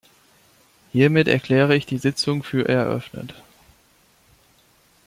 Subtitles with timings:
[0.93, 3.35] Hiermit erkläre ich die Sitzung für eröffnet.